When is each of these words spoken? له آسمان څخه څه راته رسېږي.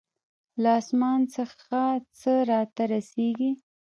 له 0.61 0.69
آسمان 0.79 1.21
څخه 1.35 1.81
څه 2.19 2.33
راته 2.51 2.83
رسېږي. 2.93 3.51